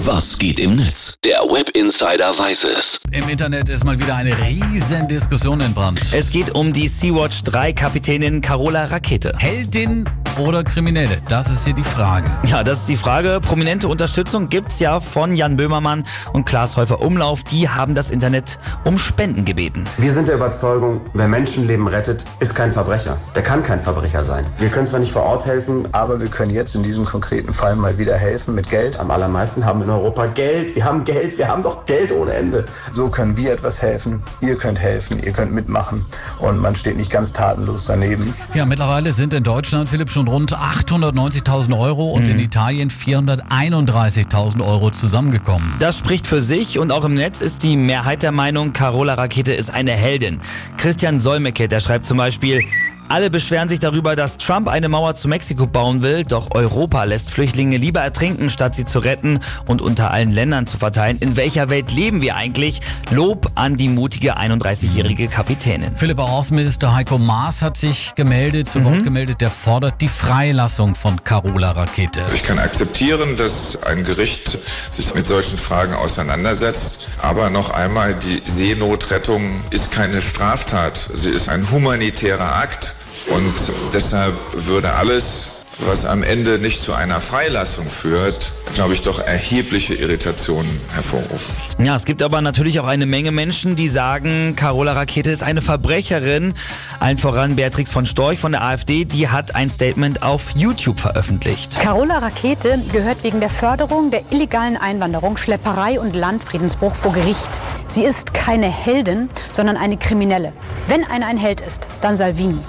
Was 0.00 0.36
geht 0.36 0.60
im 0.60 0.76
Netz? 0.76 1.14
Der 1.24 1.38
Web 1.38 1.70
Insider 1.70 2.38
weiß 2.38 2.64
es. 2.64 3.00
Im 3.12 3.26
Internet 3.30 3.70
ist 3.70 3.82
mal 3.82 3.98
wieder 3.98 4.14
eine 4.14 4.36
riesen 4.38 5.08
Diskussion 5.08 5.62
entbrannt. 5.62 5.98
Es 6.12 6.28
geht 6.28 6.54
um 6.54 6.70
die 6.70 6.86
Sea-Watch 6.86 7.44
3 7.44 7.72
Kapitänin 7.72 8.42
Carola 8.42 8.84
Rakete. 8.84 9.32
Heldin 9.38 10.04
oder 10.38 10.64
Kriminelle? 10.64 11.16
Das 11.28 11.50
ist 11.50 11.64
hier 11.64 11.74
die 11.74 11.84
Frage. 11.84 12.28
Ja, 12.44 12.62
das 12.62 12.80
ist 12.80 12.88
die 12.88 12.96
Frage. 12.96 13.40
Prominente 13.40 13.88
Unterstützung 13.88 14.48
gibt's 14.48 14.78
ja 14.78 15.00
von 15.00 15.34
Jan 15.34 15.56
Böhmermann 15.56 16.04
und 16.32 16.44
Klaas 16.44 16.76
Häufer 16.76 17.00
Umlauf. 17.00 17.42
Die 17.44 17.68
haben 17.68 17.94
das 17.94 18.10
Internet 18.10 18.58
um 18.84 18.98
Spenden 18.98 19.44
gebeten. 19.44 19.84
Wir 19.98 20.12
sind 20.12 20.28
der 20.28 20.36
Überzeugung, 20.36 21.00
wer 21.14 21.28
Menschenleben 21.28 21.86
rettet, 21.86 22.24
ist 22.40 22.54
kein 22.54 22.72
Verbrecher. 22.72 23.16
Der 23.34 23.42
kann 23.42 23.62
kein 23.62 23.80
Verbrecher 23.80 24.24
sein. 24.24 24.44
Wir 24.58 24.68
können 24.68 24.86
zwar 24.86 25.00
nicht 25.00 25.12
vor 25.12 25.22
Ort 25.22 25.46
helfen, 25.46 25.88
Aber 25.92 26.20
wir 26.20 26.28
können 26.28 26.52
jetzt 26.52 26.74
in 26.74 26.82
diesem 26.82 27.04
konkreten 27.04 27.54
Fall 27.54 27.76
mal 27.76 27.96
wieder 27.98 28.16
helfen 28.16 28.54
mit 28.54 28.68
Geld. 28.68 28.98
am 29.00 29.10
allermeisten 29.10 29.64
haben 29.64 29.80
wir 29.80 29.86
in 29.86 29.90
Europa 29.92 30.26
Geld. 30.26 30.74
Wir 30.76 30.84
haben 30.84 31.04
Geld. 31.04 31.38
Wir 31.38 31.48
haben 31.48 31.62
doch 31.62 31.86
Geld 31.86 32.12
ohne 32.12 32.32
Ende. 32.34 32.64
So 32.92 33.08
können 33.08 33.36
wir 33.36 33.52
etwas 33.52 33.80
helfen. 33.80 34.22
Ihr 34.40 34.56
könnt 34.56 34.78
helfen, 34.78 35.22
ihr 35.22 35.32
könnt 35.32 35.52
mitmachen. 35.52 36.04
Und 36.38 36.58
man 36.60 36.76
steht 36.76 36.96
nicht 36.96 37.10
ganz 37.10 37.32
tatenlos 37.32 37.86
daneben. 37.86 38.34
Ja, 38.54 38.66
mittlerweile 38.66 39.12
sind 39.12 39.32
in 39.32 39.42
Deutschland, 39.42 39.88
Philipp, 39.88 40.10
schon 40.10 40.25
rund 40.28 40.56
890.000 40.56 41.78
Euro 41.78 42.10
und 42.10 42.28
in 42.28 42.38
Italien 42.38 42.90
431.000 42.90 44.66
Euro 44.66 44.90
zusammengekommen. 44.90 45.74
Das 45.78 45.98
spricht 45.98 46.26
für 46.26 46.42
sich 46.42 46.78
und 46.78 46.92
auch 46.92 47.04
im 47.04 47.14
Netz 47.14 47.40
ist 47.40 47.62
die 47.62 47.76
Mehrheit 47.76 48.22
der 48.22 48.32
Meinung, 48.32 48.72
Carola 48.72 49.14
Rakete 49.14 49.52
ist 49.52 49.72
eine 49.72 49.92
Heldin. 49.92 50.40
Christian 50.76 51.18
Solmecke, 51.18 51.68
der 51.68 51.80
schreibt 51.80 52.06
zum 52.06 52.18
Beispiel, 52.18 52.62
alle 53.08 53.30
beschweren 53.30 53.68
sich 53.68 53.80
darüber, 53.80 54.16
dass 54.16 54.38
Trump 54.38 54.68
eine 54.68 54.88
Mauer 54.88 55.14
zu 55.14 55.28
Mexiko 55.28 55.66
bauen 55.66 56.02
will, 56.02 56.24
doch 56.24 56.50
Europa 56.54 57.04
lässt 57.04 57.30
Flüchtlinge 57.30 57.76
lieber 57.76 58.00
ertrinken, 58.00 58.50
statt 58.50 58.74
sie 58.74 58.84
zu 58.84 58.98
retten 58.98 59.38
und 59.66 59.82
unter 59.82 60.10
allen 60.10 60.30
Ländern 60.30 60.66
zu 60.66 60.78
verteilen. 60.78 61.18
In 61.18 61.36
welcher 61.36 61.70
Welt 61.70 61.92
leben 61.92 62.22
wir 62.22 62.36
eigentlich? 62.36 62.80
Lob 63.10 63.50
an 63.54 63.76
die 63.76 63.88
mutige 63.88 64.38
31-jährige 64.38 65.28
Kapitänin. 65.28 65.96
Philipp 65.96 66.18
Außenminister 66.18 66.94
Heiko 66.94 67.18
Maas 67.18 67.62
hat 67.62 67.76
sich 67.76 68.14
gemeldet, 68.14 68.68
zu 68.68 68.84
Wort 68.84 69.04
gemeldet, 69.04 69.40
der 69.40 69.50
fordert 69.50 70.00
die 70.00 70.08
Freilassung 70.08 70.94
von 70.94 71.22
Carola 71.22 71.72
Rakete. 71.72 72.24
Ich 72.34 72.42
kann 72.42 72.58
akzeptieren, 72.58 73.36
dass 73.36 73.78
ein 73.84 74.04
Gericht 74.04 74.58
sich 74.90 75.14
mit 75.14 75.26
solchen 75.26 75.58
Fragen 75.58 75.94
auseinandersetzt. 75.94 77.08
Aber 77.22 77.50
noch 77.50 77.70
einmal, 77.70 78.14
die 78.14 78.42
Seenotrettung 78.46 79.60
ist 79.70 79.90
keine 79.90 80.20
Straftat. 80.22 81.10
Sie 81.14 81.30
ist 81.30 81.48
ein 81.48 81.70
humanitärer 81.70 82.56
Akt. 82.56 82.94
Und 83.28 83.54
deshalb 83.92 84.34
würde 84.52 84.94
alles, 84.94 85.50
was 85.80 86.06
am 86.06 86.22
Ende 86.22 86.58
nicht 86.58 86.80
zu 86.80 86.94
einer 86.94 87.20
Freilassung 87.20 87.90
führt, 87.90 88.52
glaube 88.74 88.94
ich, 88.94 89.02
doch 89.02 89.18
erhebliche 89.18 89.94
Irritationen 89.94 90.80
hervorrufen. 90.94 91.54
Ja, 91.78 91.96
es 91.96 92.04
gibt 92.04 92.22
aber 92.22 92.40
natürlich 92.40 92.80
auch 92.80 92.86
eine 92.86 93.04
Menge 93.04 93.32
Menschen, 93.32 93.76
die 93.76 93.88
sagen, 93.88 94.54
Carola 94.56 94.92
Rakete 94.92 95.30
ist 95.30 95.42
eine 95.42 95.60
Verbrecherin. 95.60 96.54
Allen 97.00 97.18
voran 97.18 97.56
Beatrix 97.56 97.90
von 97.90 98.06
Storch 98.06 98.38
von 98.38 98.52
der 98.52 98.62
AfD, 98.62 99.04
die 99.04 99.28
hat 99.28 99.54
ein 99.54 99.68
Statement 99.68 100.22
auf 100.22 100.52
YouTube 100.54 100.98
veröffentlicht. 100.98 101.78
Carola 101.78 102.18
Rakete 102.18 102.78
gehört 102.92 103.22
wegen 103.22 103.40
der 103.40 103.50
Förderung 103.50 104.10
der 104.10 104.22
illegalen 104.30 104.76
Einwanderung, 104.76 105.36
Schlepperei 105.36 106.00
und 106.00 106.14
Landfriedensbruch 106.14 106.94
vor 106.94 107.12
Gericht. 107.12 107.60
Sie 107.86 108.04
ist 108.04 108.32
keine 108.32 108.70
Heldin, 108.70 109.28
sondern 109.52 109.76
eine 109.76 109.98
Kriminelle. 109.98 110.52
Wenn 110.86 111.04
einer 111.04 111.26
ein 111.26 111.36
Held 111.38 111.60
ist, 111.60 111.86
dann 112.00 112.16
Salvini. 112.16 112.60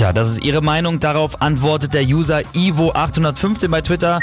Tja, 0.00 0.14
das 0.14 0.30
ist 0.30 0.42
ihre 0.46 0.62
Meinung. 0.62 0.98
Darauf 0.98 1.42
antwortet 1.42 1.92
der 1.92 2.04
User 2.04 2.38
Ivo815 2.54 3.68
bei 3.68 3.82
Twitter. 3.82 4.18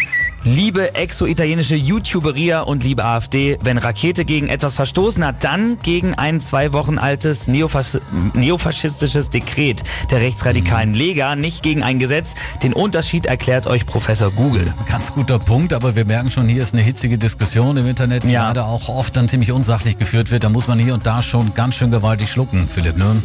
Liebe 0.56 0.96
exo-italienische 0.96 1.76
YouTuberia 1.76 2.62
und 2.62 2.86
liebe 2.86 3.04
AfD, 3.04 3.58
wenn 3.64 3.78
Rakete 3.78 4.24
gegen 4.24 4.48
etwas 4.48 4.76
verstoßen 4.76 5.26
hat, 5.26 5.44
dann 5.44 5.78
gegen 5.84 6.14
ein 6.14 6.40
zwei 6.40 6.72
Wochen 6.72 6.98
altes 6.98 7.50
neofas 7.50 8.00
neofaschistisches 8.34 9.30
Dekret 9.30 9.84
der 10.10 10.22
rechtsradikalen 10.22 10.94
Lega, 10.94 11.36
nicht 11.36 11.64
gegen 11.64 11.84
ein 11.84 12.00
Gesetz. 12.00 12.34
Den 12.64 12.72
Unterschied 12.72 13.26
erklärt 13.26 13.68
euch 13.68 13.86
Professor 13.86 14.32
Google. 14.32 14.74
Ganz 14.90 15.14
guter 15.14 15.38
Punkt, 15.38 15.74
aber 15.74 15.98
wir 15.98 16.06
merken 16.06 16.32
schon, 16.32 16.48
hier 16.48 16.64
ist 16.64 16.74
eine 16.74 16.82
hitzige 16.82 17.18
Diskussion 17.18 17.76
im 17.76 17.86
Internet, 17.86 18.24
die 18.24 18.32
Ja. 18.32 18.46
gerade 18.46 18.64
auch 18.64 18.88
oft 18.88 19.18
dann 19.18 19.28
ziemlich 19.28 19.52
unsachlich 19.52 19.98
geführt 19.98 20.32
wird. 20.32 20.46
Da 20.46 20.50
muss 20.50 20.70
man 20.70 20.80
hier 20.80 20.94
und 20.94 21.06
da 21.06 21.22
schon 21.22 21.56
ganz 21.56 21.76
schön 21.76 21.92
gewaltig 21.92 22.32
schlucken, 22.32 22.70
Philipp. 22.70 22.96
Ne? 22.96 23.22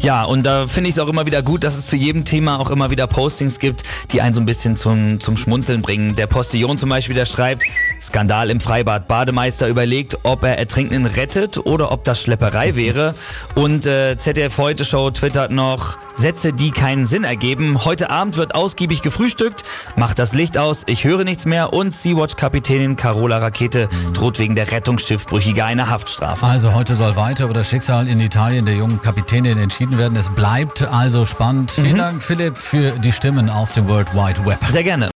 Ja, 0.00 0.24
und 0.24 0.44
da 0.44 0.66
finde 0.66 0.90
ich 0.90 0.96
es 0.96 0.98
auch 1.00 1.08
immer 1.08 1.24
wieder 1.24 1.40
gut, 1.42 1.64
dass 1.64 1.74
es 1.78 1.86
zu 1.86 1.96
jedem 1.96 2.26
Thema 2.26 2.60
auch 2.60 2.68
immer 2.70 2.90
wieder 2.90 3.06
Postings 3.06 3.60
gibt, 3.60 3.82
die 4.12 4.20
einen 4.20 4.34
so 4.34 4.42
ein 4.42 4.46
bisschen 4.46 4.76
zum, 4.76 5.20
zum 5.20 5.38
Schmunzeln 5.38 5.80
bringen. 5.80 6.14
Der 6.16 6.26
Postillon 6.26 6.65
zum 6.76 6.90
Beispiel, 6.90 7.14
der 7.14 7.26
schreibt, 7.26 7.62
Skandal 8.00 8.50
im 8.50 8.60
Freibad. 8.60 9.06
Bademeister 9.06 9.68
überlegt, 9.68 10.18
ob 10.24 10.42
er 10.42 10.58
Ertrinkenden 10.58 11.06
rettet 11.06 11.58
oder 11.58 11.92
ob 11.92 12.02
das 12.02 12.20
Schlepperei 12.20 12.74
wäre. 12.74 13.14
Und 13.54 13.86
äh, 13.86 14.16
ZDF 14.18 14.58
Heute 14.58 14.84
Show 14.84 15.10
twittert 15.10 15.50
noch, 15.50 15.98
Sätze, 16.14 16.52
die 16.52 16.70
keinen 16.70 17.06
Sinn 17.06 17.24
ergeben. 17.24 17.84
Heute 17.84 18.10
Abend 18.10 18.36
wird 18.36 18.54
ausgiebig 18.54 19.02
gefrühstückt, 19.02 19.64
macht 19.96 20.18
das 20.18 20.32
Licht 20.32 20.58
aus, 20.58 20.82
ich 20.86 21.04
höre 21.04 21.24
nichts 21.24 21.44
mehr 21.44 21.72
und 21.72 21.92
Sea-Watch-Kapitänin 21.92 22.96
Carola 22.96 23.38
Rakete 23.38 23.88
droht 24.12 24.38
wegen 24.38 24.54
der 24.54 24.72
Rettungsschiffbrüchige 24.72 25.64
eine 25.64 25.88
Haftstrafe. 25.90 26.46
Also 26.46 26.74
heute 26.74 26.94
soll 26.94 27.16
weiter 27.16 27.44
über 27.44 27.54
das 27.54 27.68
Schicksal 27.68 28.08
in 28.08 28.18
Italien 28.20 28.64
der 28.64 28.76
jungen 28.76 29.00
Kapitänin 29.02 29.58
entschieden 29.58 29.98
werden. 29.98 30.16
Es 30.16 30.30
bleibt 30.30 30.82
also 30.82 31.24
spannend. 31.24 31.70
Vielen 31.70 31.98
Dank, 31.98 32.22
Philipp, 32.22 32.56
für 32.56 32.92
die 32.92 33.12
Stimmen 33.12 33.50
aus 33.50 33.72
dem 33.72 33.86
World 33.88 34.14
Wide 34.14 34.44
Web. 34.46 34.58
Sehr 34.68 34.84
gerne. 34.84 35.10